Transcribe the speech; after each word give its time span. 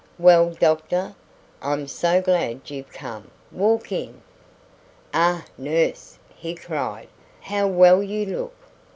"Well, 0.17 0.49
doctor, 0.49 1.13
I'm 1.61 1.85
so 1.87 2.23
glad 2.23 2.71
you've 2.71 2.91
come; 2.91 3.29
walk 3.51 3.91
in." 3.91 4.23
"Ah! 5.13 5.45
nurse," 5.59 6.17
he 6.35 6.55
cried; 6.55 7.07
"how 7.39 7.67
well 7.67 8.01
you 8.01 8.25
look!" 8.25 8.55